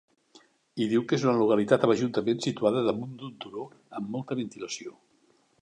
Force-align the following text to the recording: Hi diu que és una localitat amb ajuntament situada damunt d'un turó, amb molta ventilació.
Hi 0.83 0.87
diu 0.93 1.03
que 1.11 1.19
és 1.19 1.25
una 1.27 1.35
localitat 1.41 1.85
amb 1.87 1.93
ajuntament 1.95 2.43
situada 2.47 2.83
damunt 2.89 3.15
d'un 3.21 3.39
turó, 3.45 3.69
amb 4.01 4.13
molta 4.17 4.43
ventilació. 4.45 4.99